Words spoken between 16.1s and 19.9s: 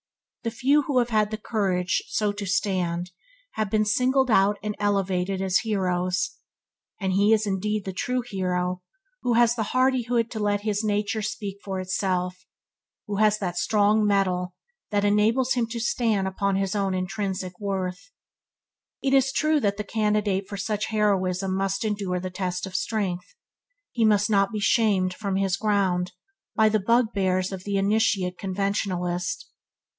upon his own intrinsic worth. It is true that the